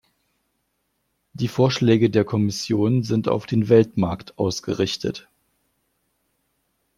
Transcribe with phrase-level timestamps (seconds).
[1.33, 5.29] Die Vorschläge der Kommission sind auf den Weltmarkt ausgerichtet.